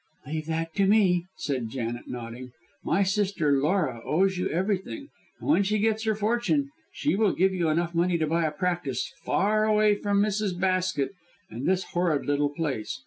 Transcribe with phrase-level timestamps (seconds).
[0.25, 2.49] "Leave that to me," said Janet, nodding.
[2.83, 7.53] "My sister Laura owes you everything, and when she gets her fortune she will give
[7.53, 10.59] you enough money to buy a practice far away from Mrs.
[10.59, 11.11] Basket
[11.51, 12.99] and this horrid little place.